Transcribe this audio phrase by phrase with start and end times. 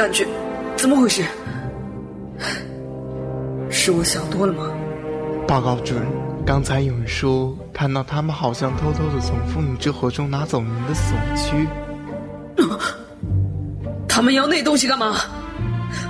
[0.00, 0.26] 感觉
[0.78, 1.22] 怎么回事？
[3.68, 4.72] 是我想多了吗？
[5.46, 6.06] 报告主任，
[6.46, 11.68] 刚才有人说看到他们好像偷偷的从妇女之火中拿走您的死亡区。
[14.08, 15.16] 他们要那东西干嘛？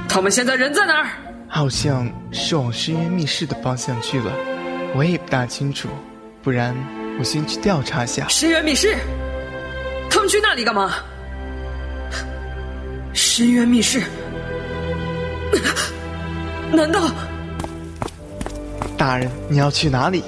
[0.08, 1.08] 他们现在人在哪儿？
[1.48, 4.30] 好像是往深渊密室的方向去了，
[4.94, 5.88] 我也不大清楚。
[6.44, 6.76] 不然
[7.18, 8.28] 我先去调查一下。
[8.28, 8.94] 深渊密室？
[10.08, 10.92] 他们去那里干嘛？
[13.40, 14.02] 深渊密室？
[16.70, 17.10] 难道？
[18.98, 20.22] 大人，你要去哪里？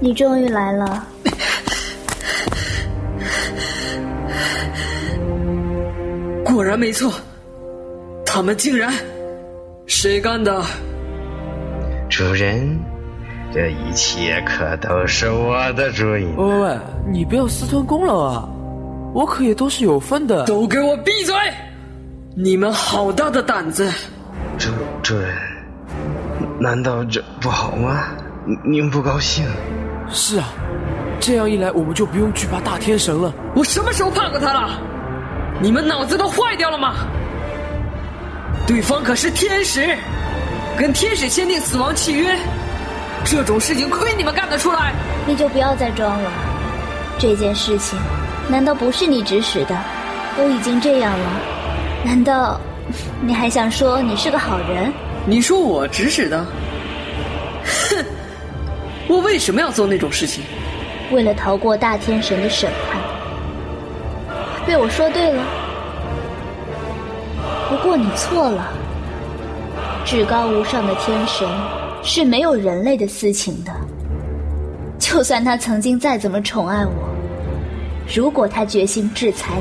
[0.00, 1.06] 你终于来了。
[6.46, 7.12] 果然没错，
[8.24, 8.90] 他们竟然，
[10.04, 10.62] 谁干的？
[12.10, 12.78] 主人，
[13.54, 16.26] 这一切可都是我的主意。
[16.36, 16.78] 喂喂喂，
[17.10, 18.46] 你不要私吞功劳啊！
[19.14, 20.44] 我可也都是有份的。
[20.44, 21.34] 都给我闭嘴！
[22.36, 23.90] 你们好大的胆子！
[24.58, 24.68] 主
[25.02, 25.34] 主人，
[26.60, 28.08] 难道这不好吗？
[28.62, 29.46] 您不高兴？
[30.10, 30.52] 是啊，
[31.18, 33.32] 这样一来，我们就不用惧怕大天神了。
[33.54, 34.78] 我什么时候怕过他了？
[35.62, 36.92] 你们脑子都坏掉了吗？
[38.66, 39.94] 对方可是天使，
[40.76, 42.34] 跟天使签订死亡契约，
[43.22, 44.94] 这种事情亏你们干得出来？
[45.26, 46.30] 你就不要再装了，
[47.18, 47.98] 这件事情
[48.48, 49.76] 难道不是你指使的？
[50.36, 51.40] 都已经这样了，
[52.04, 52.58] 难道
[53.20, 54.92] 你还想说你是个好人？
[55.26, 56.44] 你说我指使的？
[57.64, 58.04] 哼，
[59.08, 60.42] 我为什么要做那种事情？
[61.12, 62.98] 为了逃过大天神的审判。
[64.66, 65.42] 被我说对了，
[67.68, 68.72] 不过你错了。
[70.04, 71.48] 至高无上的天神
[72.02, 73.72] 是没有人类的私情的。
[74.98, 76.92] 就算他曾经再怎么宠爱我，
[78.14, 79.54] 如果他决心制裁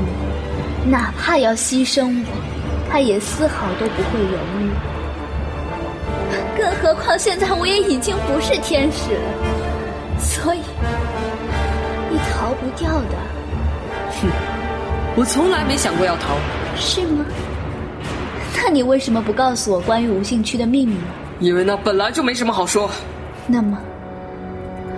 [0.86, 2.28] 你，哪怕要牺牲我，
[2.90, 4.70] 他也丝毫都不会犹豫。
[6.58, 10.60] 更何况现在我也已经不是天使了，所以
[12.10, 13.18] 你逃不掉的。
[14.22, 14.30] 哼。
[15.16, 16.36] 我从来没想过要逃，
[16.76, 17.24] 是吗？
[18.56, 21.04] 那你为什么不告诉我关于无性区的秘密呢？
[21.40, 22.90] 因为那本来就没什么好说。
[23.48, 23.78] 那么，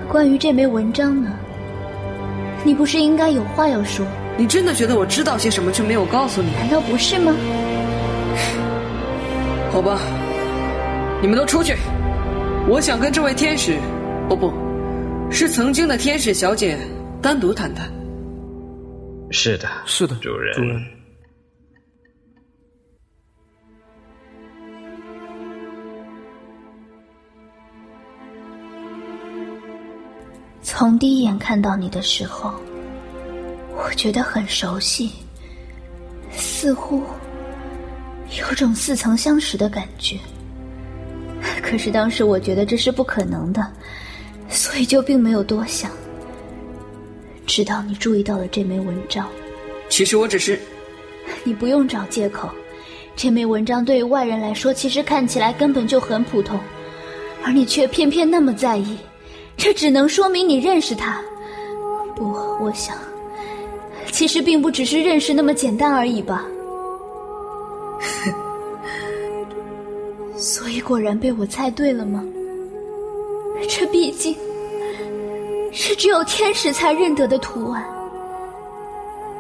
[0.08, 1.32] 关于这枚文章呢？
[2.64, 4.06] 你不是应该有话要说？
[4.38, 6.52] 你真的觉得我知道些什么却没有告诉你？
[6.54, 7.34] 难道不是吗？
[9.72, 10.00] 好吧，
[11.22, 11.76] 你们都出去。
[12.68, 13.78] 我想跟这位天使，
[14.30, 14.54] 哦不，
[15.32, 16.78] 是曾经的天使小姐
[17.22, 17.88] 单独谈谈。
[19.32, 20.54] 是的，是的，主人。
[20.56, 20.95] 主人。
[30.78, 32.54] 从第一眼看到你的时候，
[33.78, 35.10] 我觉得很熟悉，
[36.34, 37.02] 似乎
[38.38, 40.20] 有种似曾相识的感觉。
[41.64, 43.66] 可是当时我觉得这是不可能的，
[44.50, 45.90] 所以就并没有多想。
[47.48, 49.30] 直到你注意到了这枚文章，
[49.88, 50.60] 其实我只是……
[51.46, 52.50] 你不用找借口，
[53.16, 56.60] 这枚文章对于外人来说，其实看起来根本就很普通，
[57.46, 58.98] 而你却偏偏那么在意，
[59.58, 61.22] 这只能说明你认识他。
[62.16, 62.96] 不，我想，
[64.12, 66.46] 其实并不只是认识那么简单而已吧。
[70.38, 72.24] 所以果然被我猜对了吗？
[73.70, 74.36] 这毕竟……
[75.72, 77.84] 是只有天使才认得的图案。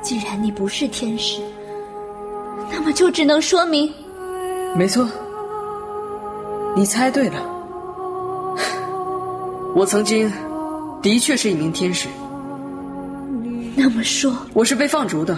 [0.02, 1.42] 既然你不是天使，
[2.70, 3.90] 那么就只能说明，
[4.76, 5.08] 没错，
[6.76, 7.55] 你猜对了。
[9.76, 10.32] 我曾经
[11.02, 12.08] 的确是一名天使。
[13.76, 15.38] 那么说，我是被放逐的，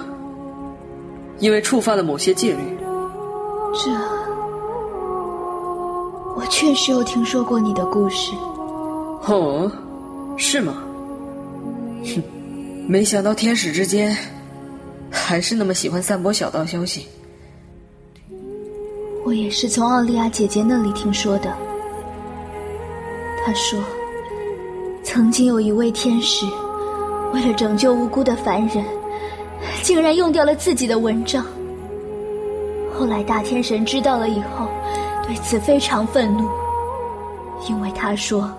[1.39, 2.61] 因为触犯了某些戒律。
[3.73, 3.91] 这，
[6.35, 8.31] 我确实有听说过你的故事。
[9.25, 9.71] 哦，
[10.37, 10.83] 是吗？
[12.03, 12.21] 哼，
[12.87, 14.15] 没想到天使之间
[15.09, 17.07] 还是那么喜欢散播小道消息。
[19.25, 21.51] 我也是从奥利亚姐姐那里听说的。
[23.43, 23.79] 她说，
[25.07, 26.45] 曾经有一位天使，
[27.33, 28.83] 为了拯救无辜的凡人，
[29.81, 31.45] 竟然用掉了自己的蚊帐。
[32.93, 34.67] 后来大天神知道了以后，
[35.25, 36.49] 对此非常愤怒，
[37.69, 38.51] 因为他说，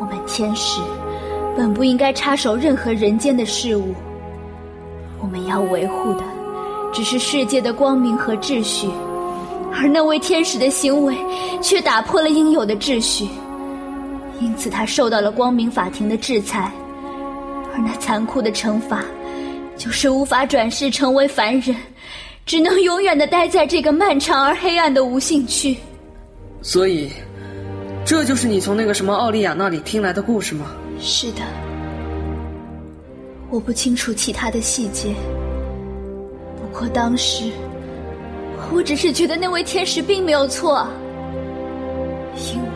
[0.00, 0.80] 我们天使。
[1.56, 3.94] 本不应该插手任何人间的事物，
[5.20, 6.24] 我们要维护的
[6.92, 8.90] 只是世界的光明和秩序，
[9.72, 11.16] 而那位天使的行为
[11.62, 13.28] 却打破了应有的秩序，
[14.40, 16.70] 因此他受到了光明法庭的制裁，
[17.74, 19.04] 而那残酷的惩罚，
[19.76, 21.74] 就是无法转世成为凡人，
[22.44, 25.76] 只能永远的待在这个漫长而黑暗的无性区。
[26.62, 27.10] 所以，
[28.04, 30.66] 这就是你从那个什么奥利亚那里听来的故事吗？
[31.00, 31.42] 是的，
[33.50, 35.14] 我不清楚其他的细节。
[36.60, 37.50] 不过当时，
[38.72, 40.86] 我只是觉得那位天使并没有错，
[42.36, 42.68] 因为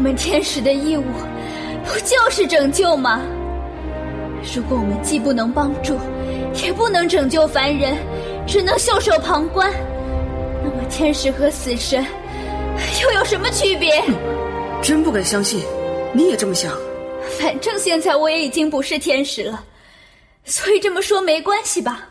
[0.00, 1.04] 们天使的义务
[1.84, 3.20] 不就是拯救吗？
[4.54, 5.98] 如果我们既不能帮助，
[6.64, 7.94] 也不能拯救凡人，
[8.46, 9.70] 只能袖手旁观，
[10.64, 12.04] 那么天使和死神
[13.02, 14.02] 又有什么区别？
[14.82, 15.62] 真不敢相信，
[16.14, 16.72] 你也这么想。
[17.38, 19.62] 反正现在我也已经不是天使了，
[20.44, 22.08] 所以这么说没关系吧？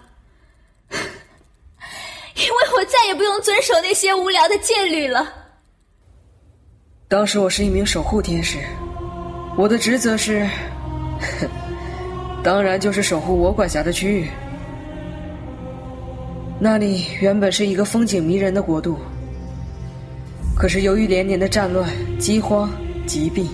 [0.91, 5.38] 因为我再也不用遵守那些无聊的戒律了。
[7.10, 8.60] 当时我是一名守护天使，
[9.58, 10.48] 我的职责是，
[12.44, 14.28] 当然就是守护我管辖的区域。
[16.60, 19.00] 那里原本是一个风景迷人的国度，
[20.56, 21.90] 可是由于连年的战乱、
[22.20, 22.70] 饥荒、
[23.08, 23.48] 疾病，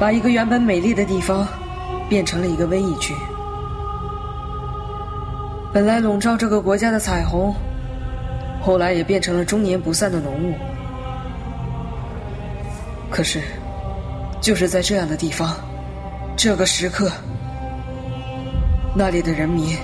[0.00, 1.46] 把一个原本美丽的地方
[2.08, 3.12] 变成了一个瘟疫区。
[5.70, 7.54] 本来笼罩这个国家的彩虹，
[8.62, 10.54] 后来也变成了终年不散的浓雾。
[13.12, 13.42] 可是，
[14.40, 15.54] 就是在这样的地方，
[16.34, 17.10] 这个时刻，
[18.96, 19.76] 那里的人民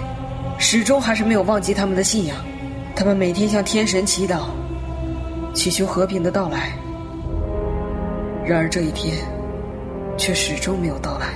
[0.58, 2.34] 始终还是没有忘记他们的信仰。
[2.96, 4.44] 他们每天向天神祈祷，
[5.52, 6.72] 祈求和平的到来。
[8.46, 9.14] 然而这一天，
[10.16, 11.26] 却始终没有到来。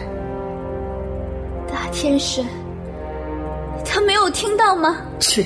[1.71, 2.43] 大天神。
[3.85, 4.97] 他没有听到吗？
[5.21, 5.45] 切，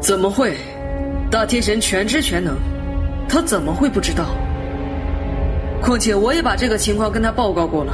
[0.00, 0.56] 怎么会？
[1.30, 2.56] 大天神全知全能，
[3.28, 4.26] 他怎么会不知道？
[5.82, 7.92] 况且我也把这个情况跟他报告过了。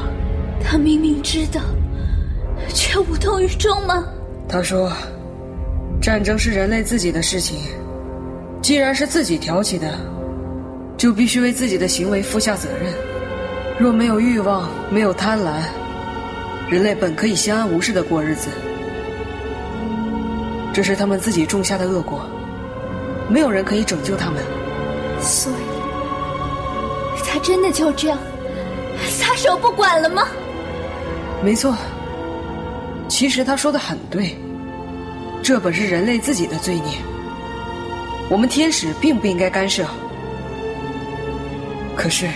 [0.62, 1.60] 他明明知道，
[2.74, 4.04] 却无动于衷吗？
[4.48, 4.92] 他说
[6.00, 7.58] ：“战争是人类自己的事情，
[8.60, 9.94] 既然是自己挑起的，
[10.96, 12.92] 就必须为自己的行为负下责任。
[13.78, 15.60] 若没有欲望，没有贪婪，
[16.68, 18.48] 人类本可以相安无事的过日子。”
[20.72, 22.20] 这是他们自己种下的恶果，
[23.28, 24.42] 没有人可以拯救他们。
[25.20, 25.67] 所以，
[27.28, 28.18] 他真的就这样
[29.06, 30.26] 撒手不管了吗？
[31.44, 31.76] 没错。
[33.08, 34.36] 其实他说的很对，
[35.42, 36.98] 这本是人类自己的罪孽，
[38.28, 39.86] 我们天使并不应该干涉。
[41.96, 42.28] 可是，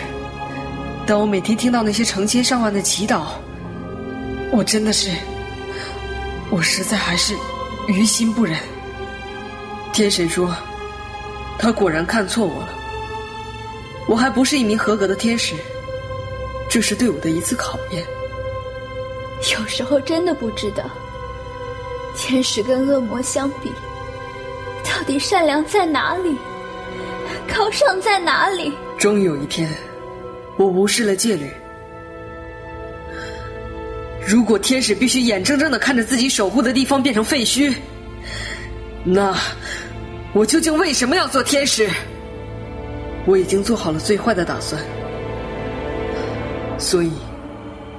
[1.06, 3.22] 当我每天听到那些成千上万的祈祷，
[4.50, 5.10] 我真的是，
[6.50, 7.34] 我实在还是。
[7.88, 8.56] 于心不忍。
[9.92, 10.54] 天神说
[11.58, 12.68] ：“他果然看错我了。
[14.08, 15.54] 我还不是一名合格的天使，
[16.68, 18.04] 这是对我的一次考验。
[19.52, 20.84] 有时候真的不知道，
[22.16, 23.70] 天使跟恶魔相比，
[24.84, 26.36] 到底善良在哪里，
[27.52, 28.72] 高尚在哪里？
[28.98, 29.68] 终于有一天，
[30.56, 31.50] 我无视了戒律。”
[34.24, 37.74] 如果天使必须眼睁睁的看着自己守护的地方变成废墟，
[39.04, 39.36] 那
[40.32, 41.88] 我究竟为什么要做天使？
[43.24, 44.82] 我已经做好了最坏的打算，
[46.78, 47.12] 所以，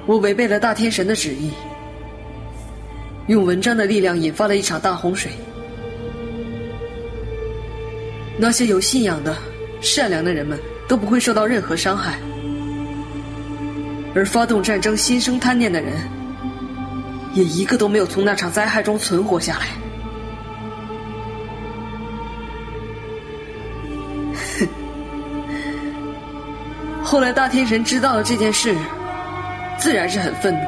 [0.06, 1.50] 我违背了大天神的旨意，
[3.26, 5.32] 用文章的力量引发了一场大洪水。
[8.36, 9.34] 那些有信仰的、
[9.80, 12.18] 善良的人们都不会受到任何伤害。
[14.14, 15.92] 而发动战争、心生贪念的人，
[17.32, 19.68] 也一个都没有从那场灾害中存活下来。
[27.04, 28.74] 后来大天神知道了这件事，
[29.78, 30.60] 自然是很愤怒。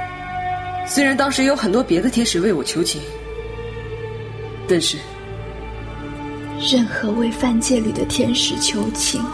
[0.87, 3.01] 虽然当时有很多别的天使为我求情，
[4.69, 4.99] 但是，
[6.61, 9.25] 任何为犯戒律的天使求情，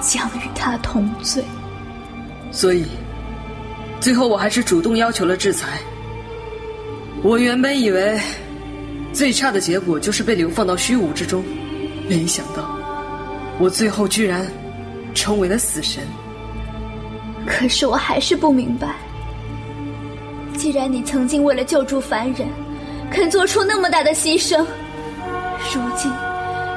[0.00, 1.44] 将与他同罪。
[2.50, 2.86] 所以，
[4.00, 5.78] 最后我还是主动要求了制裁。
[7.22, 8.18] 我原本以为，
[9.12, 11.44] 最差的结果就是被流放到虚无之中，
[12.08, 12.76] 没想到，
[13.60, 14.44] 我最后居然
[15.14, 16.02] 成为了死神。
[17.46, 18.94] 可是我还是不明白，
[20.56, 22.46] 既然你曾经为了救助凡人，
[23.10, 24.64] 肯做出那么大的牺牲，
[25.74, 26.10] 如今，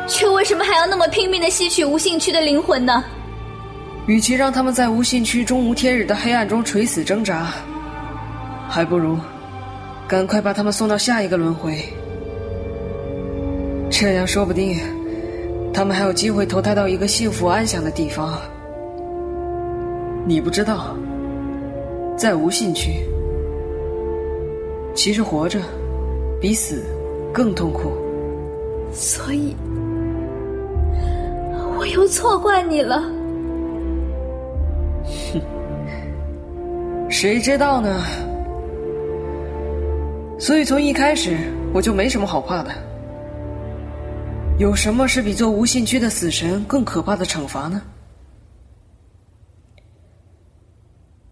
[0.08, 3.04] 却为什么还要那么拼命的吸取无性区的灵魂呢？
[4.08, 7.48] 与其让他们在无限区终无天日的黑暗中垂死挣扎，
[8.68, 9.18] 还不如
[10.08, 11.84] 赶快把他们送到下一个轮回，
[13.90, 14.78] 这样说不定
[15.76, 18.40] 他们还有机会投胎到一个幸福安详的地方。
[20.26, 20.96] 你不知道，
[22.16, 23.06] 在无信区，
[24.94, 25.60] 其实活着
[26.40, 26.82] 比死
[27.34, 27.92] 更痛苦。
[28.94, 29.54] 所以，
[31.78, 33.02] 我又错怪你了。
[35.34, 35.42] 哼，
[37.12, 38.02] 谁知道呢？
[40.40, 41.36] 所以从一开始
[41.74, 42.72] 我就没什么好怕的。
[44.58, 47.82] 有什么是比做无信区的死神更可怕的惩罚呢？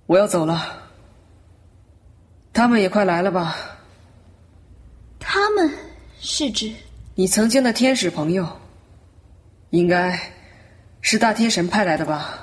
[0.06, 0.90] 我要走了，
[2.52, 3.56] 他们也快来了吧？
[5.20, 5.72] 他们
[6.20, 6.74] 是指
[7.16, 8.46] 你曾经的天使朋友，
[9.70, 10.20] 应该
[11.00, 12.43] 是大天神派来的吧？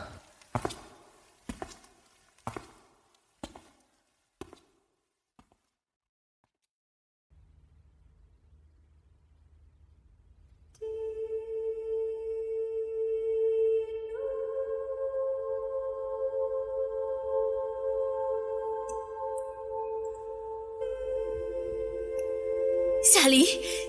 [23.13, 23.45] 夏黎，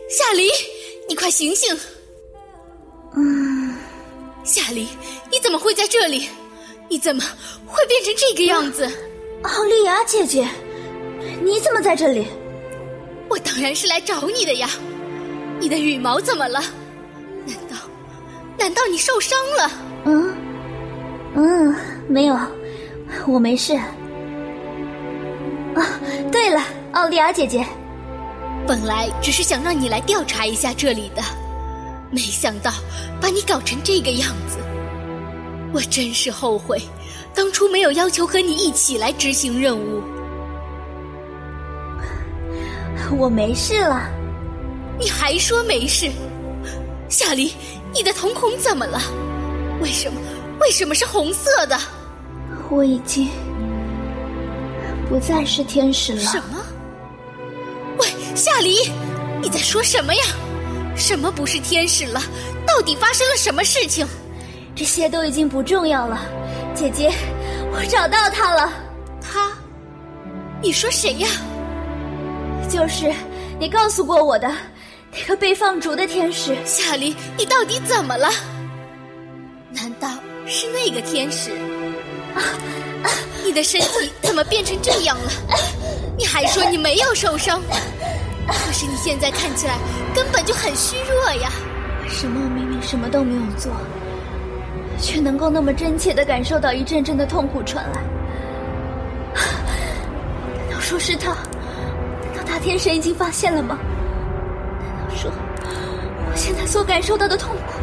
[0.10, 0.50] 夏黎，
[1.08, 1.78] 你快醒醒！
[3.16, 3.76] 嗯，
[4.44, 4.88] 夏黎，
[5.32, 6.28] 你怎么会在这里？
[6.90, 7.24] 你怎么
[7.68, 8.90] 会变成这个样子？
[9.44, 10.48] 奥利亚姐姐，
[11.44, 12.26] 你怎么在这里？
[13.30, 14.68] 我当然是来找你的呀！
[15.60, 16.60] 你的羽毛怎么了？
[17.46, 17.78] 难道，
[18.58, 19.72] 难道你受伤了？
[20.06, 20.36] 嗯，
[21.36, 21.76] 嗯，
[22.08, 22.36] 没有，
[23.28, 23.76] 我没事。
[25.76, 25.86] 啊，
[26.32, 26.64] 对了，
[26.94, 27.64] 奥利亚姐姐。
[28.72, 31.22] 本来只是想让你来调查一下这里的，
[32.10, 32.72] 没想到
[33.20, 34.60] 把你搞成这个样子，
[35.74, 36.82] 我真是后悔
[37.36, 40.02] 当初没有要求和你一起来执行任务。
[43.18, 44.10] 我没事了，
[44.98, 46.10] 你还说没事？
[47.10, 47.54] 夏离，
[47.94, 49.02] 你的瞳孔怎么了？
[49.82, 50.18] 为什么？
[50.62, 51.78] 为什么是红色的？
[52.70, 53.28] 我已经
[55.10, 56.22] 不再是天使了。
[56.22, 56.61] 什么？
[58.36, 58.92] 夏离，
[59.42, 60.22] 你在说什么呀？
[60.96, 62.22] 什么不是天使了？
[62.66, 64.08] 到底发生了什么事情？
[64.76, 66.22] 这些都已经不重要了，
[66.74, 67.12] 姐姐，
[67.72, 68.74] 我找到他了。
[69.22, 69.52] 他？
[70.62, 71.28] 你说谁呀？
[72.70, 73.14] 就是
[73.60, 74.50] 你告诉过我的
[75.12, 76.56] 那个被放逐的天使。
[76.66, 78.30] 夏离，你到底怎么了？
[79.72, 80.10] 难道
[80.46, 81.52] 是那个天使？
[82.36, 82.40] 啊
[83.04, 83.10] 啊！
[83.44, 85.32] 你的身体怎么变成这样了？
[86.18, 87.62] 你还说你没有受伤，
[88.54, 89.78] 可是你现在看起来
[90.14, 91.50] 根本就很虚弱呀！
[92.04, 93.72] 为什么我明明什么都没有做，
[95.00, 98.02] 却能够那么真切的感受到一阵阵的痛苦传来？
[99.34, 101.32] 难道说是他？
[101.32, 103.78] 难道大天神已经发现了吗？
[104.80, 105.32] 难道说
[106.30, 107.74] 我现在所感受到的痛苦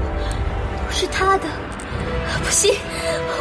[0.85, 1.47] 都是他的？
[2.45, 2.75] 不行，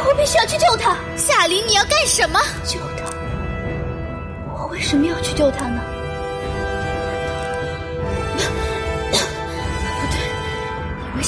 [0.06, 0.96] 我必须要去救他！
[1.16, 2.40] 夏琳，你要干什么？
[2.64, 3.04] 救他。
[4.52, 5.77] 我为什么要去救他呢？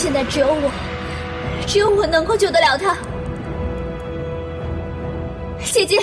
[0.03, 0.73] 现在只有我，
[1.67, 2.97] 只有我能够救得了他。
[5.71, 6.01] 姐姐，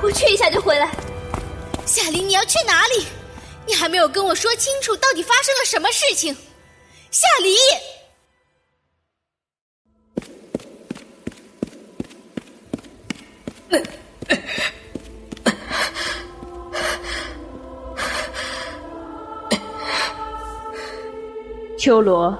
[0.00, 0.90] 我去一下就回来。
[1.84, 3.04] 夏琳，你要去哪里？
[3.66, 6.34] 你还没有跟我说清楚，到底发生了什么事情？
[7.10, 7.54] 夏离。
[21.78, 22.36] 秋罗，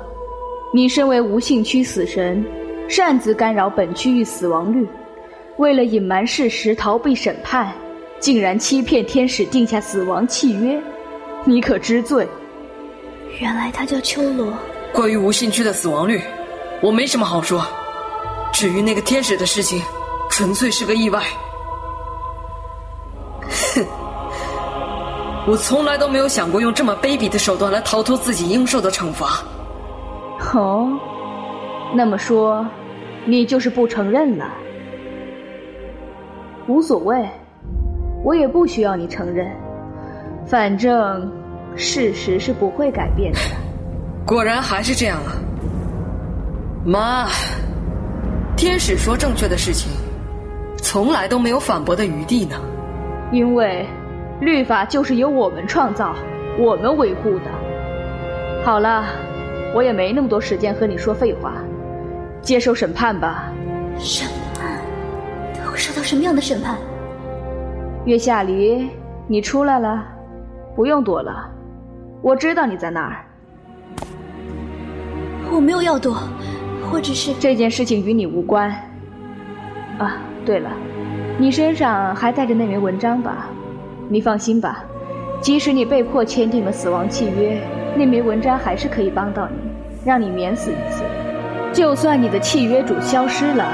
[0.73, 2.45] 你身为无性区死神，
[2.89, 4.87] 擅自干扰本区域死亡率，
[5.57, 7.73] 为了隐瞒事实逃避审判，
[8.21, 10.81] 竟然欺骗天使定下死亡契约，
[11.45, 12.29] 你可知罪？
[13.41, 14.53] 原来他叫秋罗。
[14.93, 16.21] 关于无性区的死亡率，
[16.81, 17.67] 我没什么好说。
[18.53, 19.83] 至于那个天使的事情，
[20.31, 21.21] 纯粹是个意外。
[23.75, 23.85] 哼。
[25.49, 29.43] 我从来都没有想过用这么卑鄙的手段来逃脱自己应受的惩罚。
[30.41, 30.99] 哦，
[31.95, 32.67] 那么说，
[33.25, 34.47] 你就是不承认了？
[36.67, 37.29] 无所谓，
[38.25, 39.51] 我也不需要你承认。
[40.47, 41.31] 反正
[41.77, 43.39] 事实是不会改变的。
[44.27, 45.33] 果然还是这样啊，
[46.85, 47.27] 妈！
[48.57, 49.93] 天使说正确的事情，
[50.77, 52.57] 从来都没有反驳的余地呢。
[53.33, 53.87] 因为。
[54.41, 56.15] 律法就是由我们创造，
[56.59, 57.51] 我们维护的。
[58.65, 59.05] 好了，
[59.75, 61.55] 我也没那么多时间和你说废话，
[62.43, 63.53] 接受审判吧。
[63.99, 64.79] 审判？
[65.55, 66.77] 他会受到什么样的审判？
[68.05, 68.89] 月下离，
[69.27, 70.05] 你出来了。
[70.75, 71.51] 不用躲了，
[72.23, 73.25] 我知道你在那儿。
[75.53, 76.17] 我没有要躲，
[76.93, 78.71] 我只是这件事情与你无关。
[79.99, 80.71] 啊，对了，
[81.39, 83.49] 你身上还带着那枚文章吧？
[84.09, 84.85] 你放心吧，
[85.41, 87.61] 即使你被迫签订了死亡契约，
[87.97, 89.57] 那枚文章还是可以帮到你，
[90.05, 91.03] 让你免死一次。
[91.73, 93.65] 就算你的契约主消失了，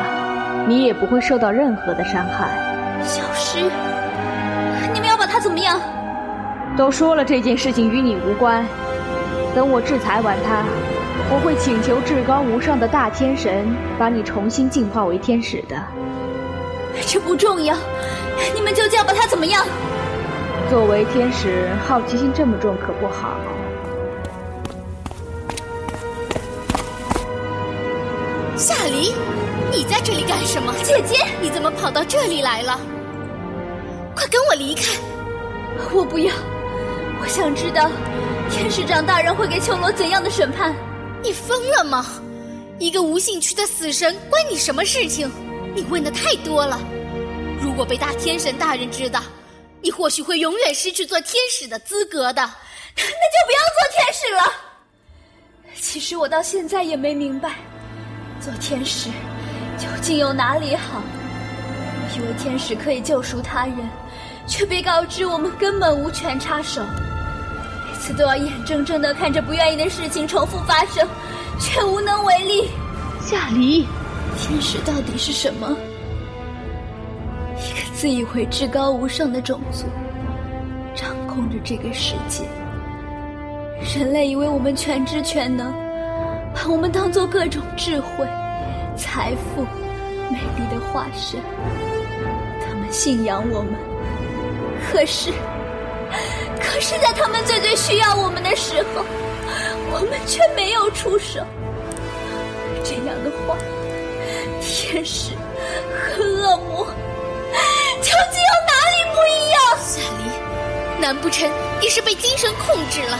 [0.66, 2.48] 你也不会受到任何的伤害。
[3.02, 3.70] 消失？
[4.92, 5.80] 你们要把他怎么样？
[6.76, 8.64] 都说了这件事情与你无关，
[9.54, 10.64] 等我制裁完他。
[11.30, 13.66] 我会请求至高无上的大天神
[13.98, 15.76] 把你重新进化为天使的。
[17.06, 17.74] 这不重要，
[18.54, 19.64] 你们究竟要把他怎么样？
[20.68, 23.38] 作为天使，好奇心这么重可不好。
[28.56, 29.12] 夏离，
[29.70, 30.74] 你在这里干什么？
[30.82, 32.80] 姐姐，你怎么跑到这里来了？
[34.14, 34.98] 快跟我离开！
[35.92, 36.34] 我不要，
[37.20, 37.90] 我想知道
[38.50, 40.74] 天使长大人会给秋罗怎样的审判。
[41.22, 42.06] 你疯了吗？
[42.78, 45.30] 一个无兴趣的死神关你什么事情？
[45.74, 46.80] 你问的太多了。
[47.60, 49.20] 如果被大天神大人知道，
[49.82, 52.40] 你或许会永远失去做天使的资格的。
[52.96, 54.52] 那就不要做天使了。
[55.78, 57.56] 其实我到现在也没明白，
[58.46, 59.10] 做天使
[59.76, 61.02] 究竟有哪里好？
[62.14, 63.76] 以为天使可以救赎他人，
[64.46, 66.80] 却被告知我们根本无权插手。
[66.80, 71.04] 每次都要眼睁睁的看着不愿意的事情重复发生，
[71.58, 72.68] 却无能为力。
[73.20, 73.84] 夏离，
[74.38, 75.76] 天使到底是什么？
[77.56, 79.86] 一个自以为至高无上的种族，
[80.94, 82.44] 掌控着这个世界。
[83.98, 85.74] 人类以为我们全知全能，
[86.56, 88.26] 把我们当做各种智慧、
[88.96, 89.62] 财富、
[90.30, 91.38] 美丽的化身。
[92.66, 93.74] 他们信仰我们，
[94.90, 95.30] 可是。
[96.58, 99.04] 可是，在他们最最需要我们的时候，
[99.92, 101.40] 我们却没有出手。
[102.82, 103.56] 这样的话，
[104.62, 105.32] 天使
[105.92, 106.86] 和恶魔
[108.00, 109.60] 究竟有哪里不一样？
[109.78, 111.50] 夏离，难不成
[111.80, 113.18] 你是被精神控制了？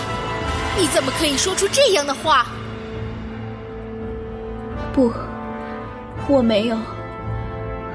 [0.79, 2.47] 你怎么可以说出这样的话？
[4.97, 5.13] 不，
[6.27, 6.79] 我没有。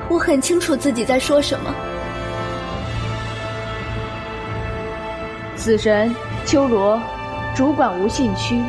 [0.08, 1.74] 我很清楚自己在说什么。
[5.56, 6.14] 死神
[6.46, 7.02] 秋罗，
[7.56, 8.62] 主管无信区，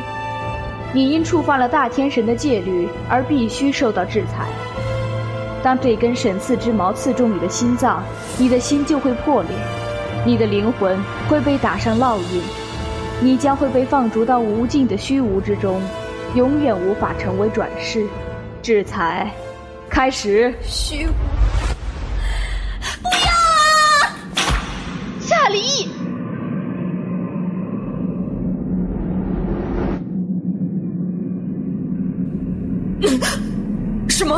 [0.95, 4.47] 你因触犯了大天神的戒律而必须受到制裁。
[5.63, 8.03] 当这根神刺之矛刺中你的心脏，
[8.39, 9.51] 你的心就会破裂，
[10.25, 12.43] 你的灵魂会被打上烙印，
[13.21, 15.83] 你将会被放逐到无尽的虚无之中，
[16.35, 18.07] 永远无法成为转世。
[18.63, 19.29] 制裁，
[19.91, 20.55] 开始。
[20.63, 21.13] 虚无，
[23.03, 23.33] 不要
[24.07, 24.17] 啊！
[25.21, 25.89] 夏离。
[34.09, 34.37] 什么？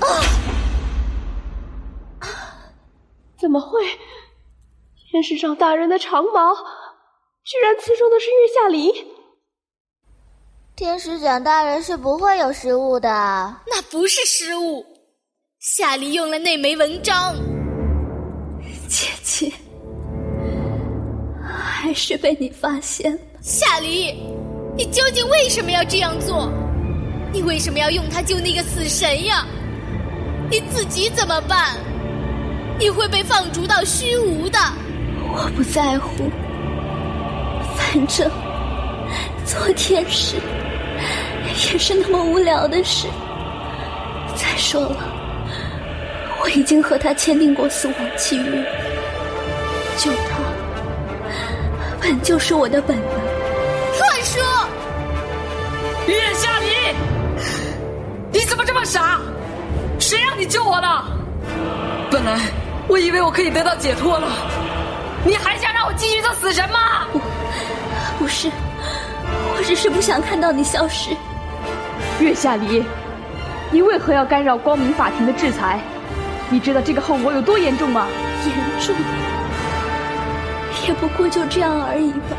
[0.00, 0.04] 啊！
[3.38, 3.82] 怎么会？
[5.10, 6.54] 天使长大人的长矛，
[7.44, 9.11] 居然刺中的是月下离。
[10.82, 13.08] 天使长大人是不会有失误的。
[13.68, 14.84] 那不是失误，
[15.60, 17.36] 夏离用了那枚文章。
[18.88, 19.52] 姐姐，
[21.40, 23.18] 还是被你发现了。
[23.40, 24.12] 夏离，
[24.76, 26.50] 你究竟为什么要这样做？
[27.32, 29.46] 你为什么要用它救那个死神呀？
[30.50, 31.76] 你自己怎么办？
[32.80, 34.58] 你会被放逐到虚无的。
[35.32, 36.28] 我不在乎，
[37.76, 38.28] 反正
[39.46, 40.38] 做天使
[41.52, 43.06] 也是那么无聊的事。
[44.34, 44.96] 再说了，
[46.42, 48.64] 我已经和他签订过死亡契约，
[49.98, 50.38] 救他
[52.00, 53.06] 本就是我的本能。
[53.98, 54.42] 乱说！
[56.06, 56.66] 月下离，
[58.32, 59.20] 你怎么这么傻？
[59.98, 61.04] 谁让你救我的？
[62.10, 62.40] 本来
[62.88, 64.28] 我以为我可以得到解脱了，
[65.24, 67.06] 你还想让我继续做死神吗？
[67.12, 67.20] 不，
[68.18, 68.50] 不是，
[69.54, 71.10] 我只是不想看到你消失。
[72.22, 72.84] 月下离，
[73.72, 75.80] 你为何要干扰光明法庭的制裁？
[76.48, 78.06] 你知道这个后果有多严重吗？
[78.46, 78.94] 严重，
[80.86, 82.36] 也不过就这样而已吧。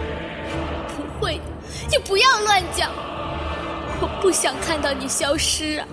[0.96, 1.44] 不会的，
[1.90, 2.90] 就不要乱讲。
[4.00, 5.86] 我不想看到你消失啊，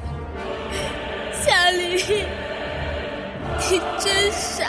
[1.33, 2.25] 夏离，
[3.71, 4.67] 你真傻！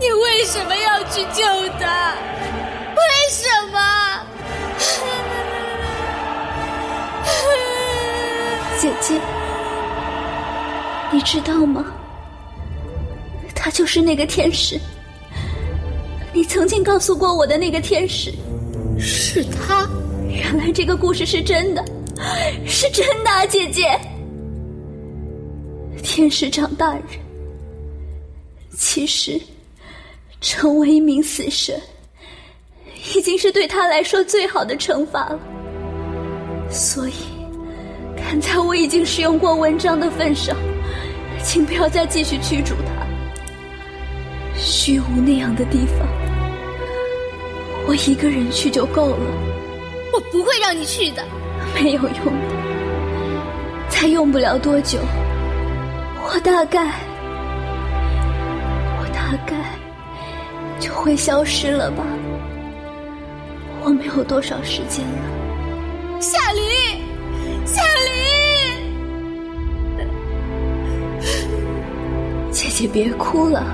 [0.00, 1.44] 你为什么要去救
[1.78, 2.14] 他？
[2.96, 4.09] 为什么？
[9.00, 9.20] 姐姐，
[11.12, 11.84] 你知道吗？
[13.54, 14.78] 他就是那个天使。
[16.32, 18.32] 你曾经告诉过我的那个天使，
[18.98, 19.88] 是他。
[20.28, 21.84] 原来这个故事是真的，
[22.64, 23.98] 是真的啊，姐姐。
[26.02, 27.02] 天使长大人，
[28.76, 29.40] 其实
[30.40, 31.78] 成为一名死神，
[33.14, 35.38] 已经是对他来说最好的惩罚了。
[36.70, 37.12] 所以，
[38.30, 40.56] 看在我已经使用过文章的份上，
[41.42, 43.04] 请不要再继续驱逐他。
[44.54, 46.06] 虚无那样的地方，
[47.88, 49.26] 我一个人去就够了。
[50.12, 51.24] 我不会让你去的，
[51.74, 53.88] 没有用的。
[53.88, 55.00] 才用不了多久，
[56.22, 56.86] 我大概，
[59.00, 59.56] 我大概
[60.78, 62.04] 就会消失了吧。
[63.82, 66.20] 我没有多少时间了。
[66.20, 66.99] 夏琳，
[67.72, 68.12] 夏琳，
[72.50, 73.64] 姐姐别哭了，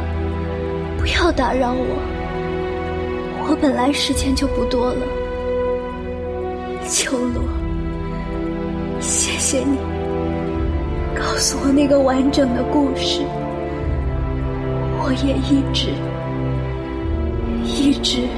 [0.98, 1.96] 不要打扰我。
[3.48, 5.00] 我本来时间就不多了。
[6.87, 7.42] 秋罗，
[9.00, 9.78] 谢谢你
[11.14, 13.22] 告诉我那个完整的故事。
[14.98, 15.88] 我也一直
[17.64, 18.28] 一直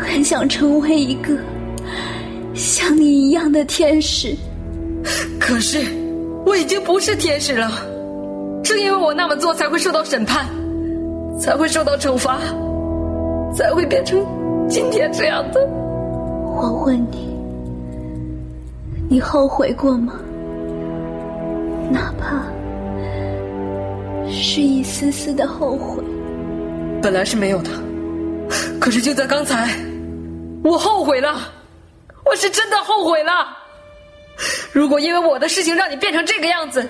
[0.00, 1.36] 很想成为一个
[2.54, 4.34] 像你一样的天使，
[5.40, 5.84] 可是
[6.46, 7.70] 我已经不是天使了。
[8.62, 10.46] 正因为我那么做，才会受到审判，
[11.38, 12.38] 才会受到惩罚，
[13.54, 14.24] 才会变成
[14.68, 15.60] 今天这样的。
[16.56, 17.28] 我问你，
[19.10, 20.14] 你后悔过吗？
[21.90, 22.42] 哪怕
[24.30, 26.02] 是一丝丝的后悔。
[27.02, 27.70] 本来是没有的，
[28.80, 29.68] 可是就在刚才，
[30.62, 31.52] 我后悔了，
[32.24, 33.56] 我是真的后悔了。
[34.72, 36.88] 如果因为我的事情让你变成这个样子，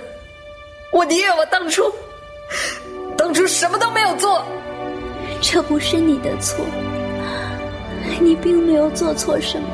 [0.91, 1.93] 我宁愿我当初，
[3.17, 4.45] 当初什么都没有做。
[5.43, 6.65] 这不是你的错。
[8.21, 9.69] 你并没有做错什么，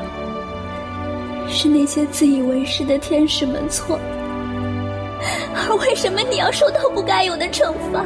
[1.49, 4.03] 是那些自以为是的天使们错了。
[5.55, 8.05] 而为什么你要受到不该有的惩罚？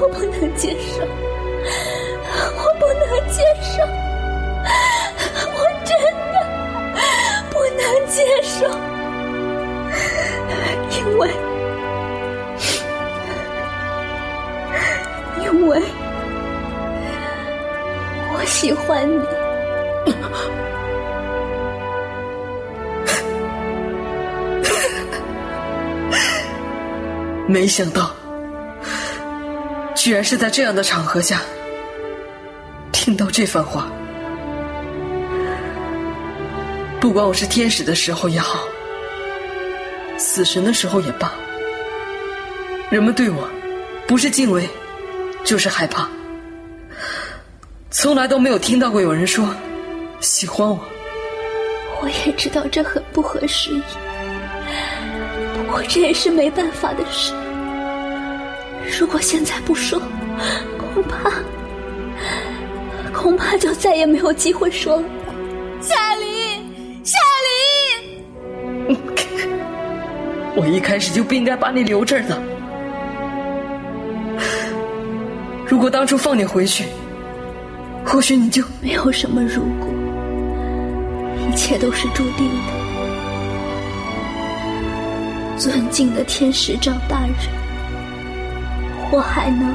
[0.00, 1.02] 我不能接受，
[2.56, 3.82] 我不能接受，
[8.08, 8.66] 接受，
[10.90, 11.30] 因为，
[15.42, 15.82] 因为。
[18.30, 19.24] 我喜欢你，
[27.52, 28.10] 没想到，
[29.94, 31.40] 居然是在这样的场合下
[32.92, 33.90] 听到这番话。
[37.00, 38.58] 不管我是天使的时候也好，
[40.16, 41.32] 死神的时候也罢，
[42.90, 43.48] 人们对我
[44.06, 44.68] 不是敬畏，
[45.44, 46.08] 就是害怕。
[47.90, 49.48] 从来都没有听到过有人说
[50.20, 50.78] 喜欢我。
[52.02, 53.82] 我也知道这很不合时宜，
[55.56, 57.32] 不过这也是没办法的事。
[58.98, 60.00] 如果现在不说，
[60.94, 61.30] 恐怕
[63.12, 65.04] 恐怕就再也没有机会说了。
[65.80, 66.27] 夏琳，
[70.56, 72.40] 我一开始就不应该把你留这儿的。
[75.66, 76.84] 如果当初放你回去。
[78.10, 79.88] 或许你就没有什么如果，
[81.46, 82.72] 一切都是注定的。
[85.58, 87.34] 尊敬的天使长大人，
[89.10, 89.74] 我还能，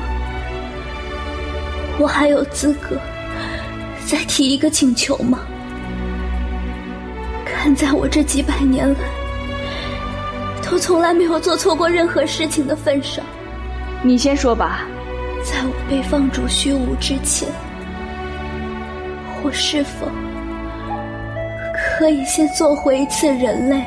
[1.99, 2.97] 我还有资格
[4.07, 5.41] 再提一个请求吗？
[7.45, 8.99] 看在我这几百年来
[10.73, 13.23] 都从来没有做错过任何事情的份上，
[14.01, 14.88] 你先说吧。
[15.43, 17.47] 在我被放逐虚无之前。
[19.43, 20.07] 我是否
[21.77, 23.86] 可以先做回一次人类？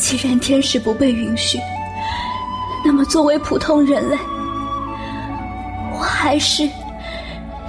[0.00, 1.60] 既然天使不被允许，
[2.84, 4.18] 那么作为普通人类，
[5.92, 6.68] 我还是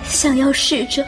[0.03, 1.05] 想要试着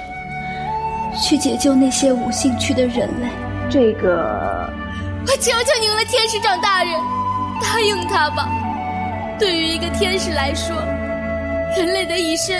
[1.19, 3.27] 去解救那些无兴趣的人类。
[3.71, 4.71] 这个，
[5.27, 6.93] 我求求您了，天使长大人，
[7.61, 8.47] 答应他吧。
[9.39, 10.75] 对于一个天使来说，
[11.77, 12.55] 人类的一生。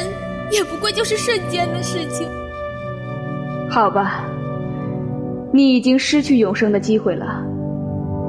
[0.51, 2.28] 也不过就是瞬间的事情。
[3.67, 4.23] 好吧，
[5.51, 7.43] 你已经失去永生的机会了。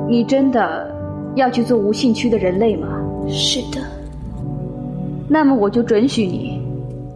[0.09, 0.90] 你真的
[1.35, 2.88] 要去做无性区的人类吗？
[3.29, 3.83] 是的。
[5.29, 6.59] 那么我就准许你，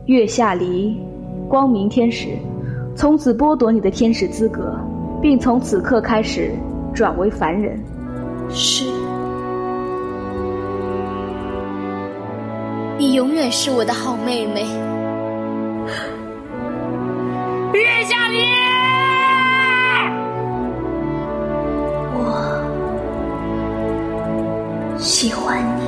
[0.05, 0.95] 月下离，
[1.49, 2.29] 光明天使，
[2.95, 4.79] 从此剥夺你的天使资格，
[5.23, 6.53] 并从此刻开始
[6.95, 7.79] 转为凡人。
[8.51, 8.85] 是。
[12.99, 14.67] 你永远是我的好妹妹。
[17.73, 18.45] 月下里，
[22.13, 22.19] 我
[24.99, 25.80] 喜欢你。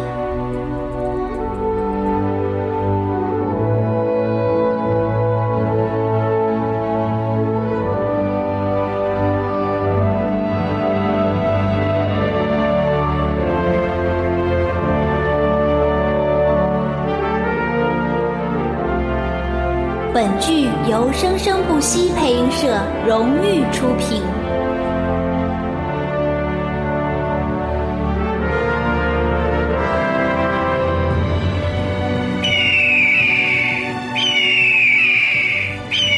[20.42, 22.66] 剧由生生不息配音社
[23.06, 24.20] 荣誉出品。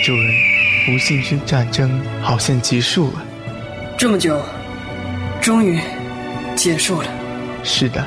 [0.03, 0.35] 主人，
[0.89, 3.23] 无信区战争好像结束了。
[3.99, 4.41] 这么久，
[5.39, 5.79] 终于
[6.57, 7.09] 结束了。
[7.63, 8.03] 是的，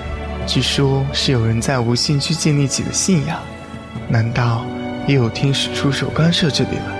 [0.47, 3.39] 据说是有人在无信区建立起了信仰。
[4.10, 4.65] 难道
[5.08, 6.93] 也有天使出手干涉这里了？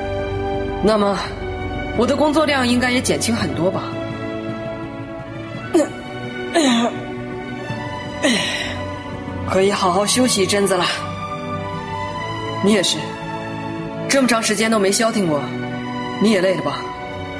[0.84, 1.18] 那么，
[1.98, 3.84] 我的工作量应该也减轻很多吧？
[9.50, 10.86] 可以好好休息一阵子了。
[12.64, 12.98] 你也是，
[14.08, 15.42] 这么长时间都没消停过，
[16.22, 16.80] 你也累了吧？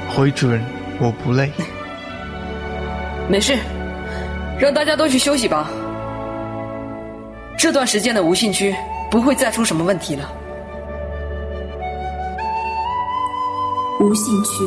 [0.10, 0.62] 回主人，
[1.00, 1.52] 我不累。
[3.30, 3.58] 没事，
[4.60, 5.70] 让大家都去休息吧。
[7.58, 8.76] 这段时间的无信区
[9.10, 10.30] 不会再出什么问题了。
[14.00, 14.64] 无信区，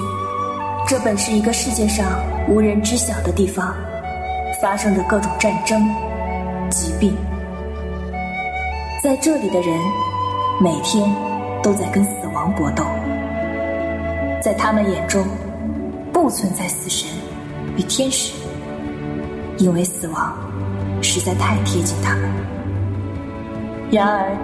[0.89, 2.05] 这本是一个世界上
[2.49, 3.73] 无人知晓的地方，
[4.61, 5.81] 发生着各种战争、
[6.69, 7.15] 疾病。
[9.01, 9.79] 在这里的人，
[10.61, 11.09] 每天
[11.63, 12.85] 都在跟死亡搏斗。
[14.43, 15.25] 在他们眼中，
[16.13, 17.09] 不存在死神
[17.77, 18.33] 与天使，
[19.59, 20.37] 因为死亡
[21.03, 22.29] 实在太贴近他们。
[23.93, 24.37] 然而，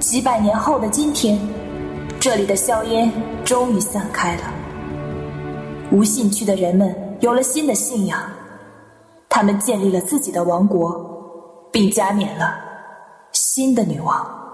[0.00, 1.38] 几百年后的今天，
[2.18, 3.12] 这里的硝烟
[3.46, 4.42] 终于散开了。
[5.92, 8.20] 无信区的人们有了新的信仰，
[9.28, 12.58] 他们建立了自己的王国，并加冕了
[13.30, 14.45] 新的女王。